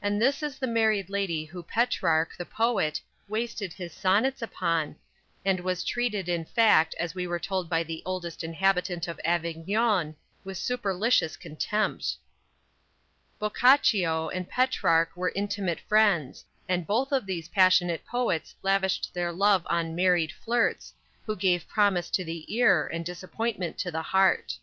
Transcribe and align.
And 0.00 0.18
this 0.18 0.42
is 0.42 0.56
the 0.58 0.66
married 0.66 1.10
lady 1.10 1.44
who 1.44 1.62
Petrarch, 1.62 2.34
the 2.38 2.46
poet, 2.46 3.02
wasted 3.28 3.74
his 3.74 3.92
sonnets 3.92 4.40
upon, 4.40 4.96
and 5.44 5.60
was 5.60 5.84
treated 5.84 6.26
in 6.26 6.46
fact 6.46 6.94
as 6.94 7.14
we 7.14 7.26
were 7.26 7.38
told 7.38 7.68
by 7.68 7.82
the 7.82 8.02
"oldest 8.06 8.42
inhabitant" 8.42 9.08
of 9.08 9.20
Avignon, 9.26 10.16
with 10.42 10.56
supercilious 10.56 11.36
contempt. 11.36 12.16
Boccaccio 13.38 14.30
and 14.30 14.48
Petrarch 14.48 15.14
were 15.14 15.32
intimate 15.36 15.80
friends, 15.80 16.46
and 16.66 16.86
both 16.86 17.12
of 17.12 17.26
these 17.26 17.48
passionate 17.50 18.06
poets 18.06 18.54
lavished 18.62 19.12
their 19.12 19.32
love 19.32 19.66
on 19.68 19.94
"married 19.94 20.32
flirts," 20.32 20.94
who 21.26 21.36
give 21.36 21.68
promise 21.68 22.08
to 22.08 22.24
the 22.24 22.46
ear 22.56 22.86
and 22.86 23.04
disappointment 23.04 23.76
to 23.80 23.90
the 23.90 24.00
heart. 24.00 24.56